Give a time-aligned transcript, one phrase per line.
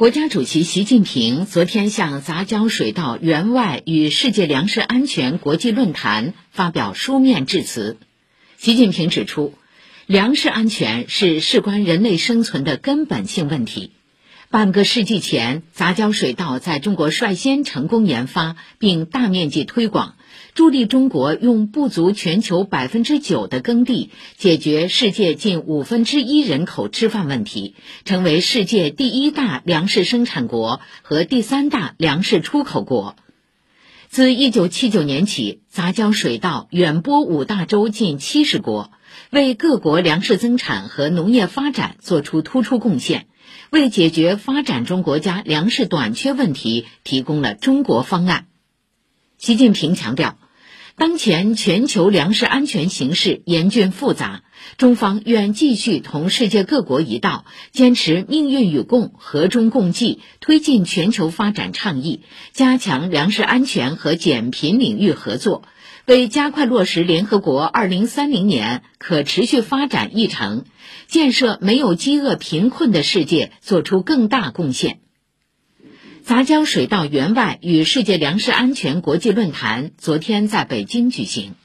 [0.00, 7.98] 国家主席习近平昨天向杂交水稻援外与世界粮食安全国际论坛发表书面致辞。
[8.56, 9.52] 习近平指出，
[10.06, 13.92] 粮食安全是事关人类生存的根本性问题。
[14.52, 20.16] 半个世纪前，杂交水稻在中国率先成功研发并大面积推广，
[20.54, 33.14] 助力中国用不足全球百分之九的耕地解决世界近五分之一人口吃饭问题，成为世界第一大粮食生产国和第三大粮食出口国。
[34.10, 38.90] 自一九七九年起，杂交水稻远播五大洲近七十国，
[39.30, 43.28] 为各国粮食增产和农业发展作出突出贡献。
[43.70, 48.48] 为解决发展中国家粮食短缺问题提供了中国方案。
[49.38, 50.38] 习近平强调，
[50.96, 54.42] 当前全球粮食安全形势严峻复杂，
[54.76, 62.20] 中方愿继续同世界各国一道，坚持命运与共、和衷共济，推进全球发展倡议，
[62.52, 65.62] 加强粮食安全和减贫领域合作。
[66.06, 70.64] 为加快落实联合国二零三零年可持续发展议程，
[71.06, 75.00] 建设没有饥饿贫困的世界作出更大贡献。
[76.30, 81.56] 杂交水稻援外与世界粮食安全国际论坛昨天在北京举行。